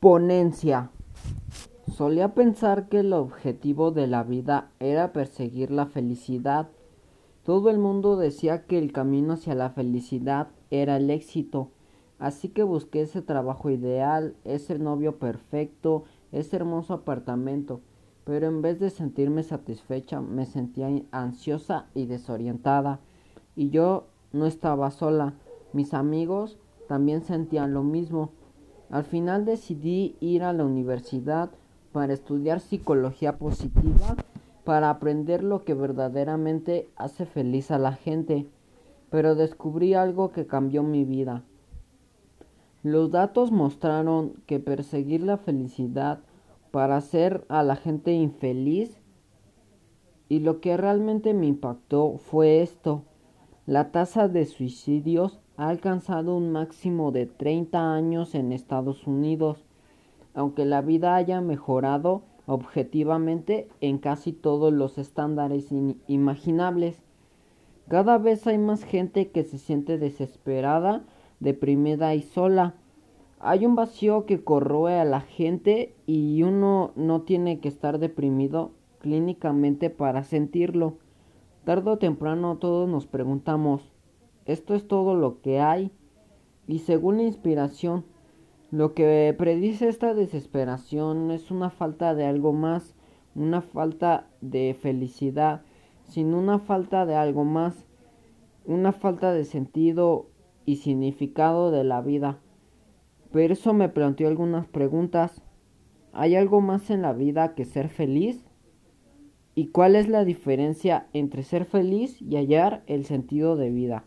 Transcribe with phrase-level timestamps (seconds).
[0.00, 0.92] Ponencia.
[1.88, 6.68] Solía pensar que el objetivo de la vida era perseguir la felicidad.
[7.42, 11.72] Todo el mundo decía que el camino hacia la felicidad era el éxito.
[12.20, 17.80] Así que busqué ese trabajo ideal, ese novio perfecto, ese hermoso apartamento.
[18.22, 23.00] Pero en vez de sentirme satisfecha, me sentía ansiosa y desorientada.
[23.56, 25.34] Y yo no estaba sola.
[25.72, 26.56] Mis amigos
[26.86, 28.30] también sentían lo mismo.
[28.90, 31.50] Al final decidí ir a la universidad
[31.92, 34.16] para estudiar psicología positiva,
[34.64, 38.46] para aprender lo que verdaderamente hace feliz a la gente,
[39.10, 41.42] pero descubrí algo que cambió mi vida.
[42.82, 46.20] Los datos mostraron que perseguir la felicidad
[46.70, 49.00] para hacer a la gente infeliz
[50.28, 53.02] y lo que realmente me impactó fue esto.
[53.66, 59.64] La tasa de suicidios ha alcanzado un máximo de 30 años en Estados Unidos,
[60.32, 65.74] aunque la vida haya mejorado objetivamente en casi todos los estándares
[66.06, 67.02] imaginables.
[67.88, 71.02] Cada vez hay más gente que se siente desesperada,
[71.40, 72.76] deprimida y sola.
[73.40, 78.70] Hay un vacío que corroe a la gente y uno no tiene que estar deprimido
[79.00, 80.98] clínicamente para sentirlo.
[81.64, 83.97] Tardo o temprano todos nos preguntamos,
[84.48, 85.92] ¿esto es todo lo que hay?
[86.66, 88.04] Y según la inspiración,
[88.70, 92.96] lo que predice esta desesperación es una falta de algo más,
[93.34, 95.62] una falta de felicidad,
[96.04, 97.86] sin una falta de algo más,
[98.64, 100.30] una falta de sentido
[100.66, 102.38] y significado de la vida.
[103.32, 105.42] Pero eso me planteó algunas preguntas.
[106.12, 108.44] ¿Hay algo más en la vida que ser feliz?
[109.54, 114.04] ¿Y cuál es la diferencia entre ser feliz y hallar el sentido de vida?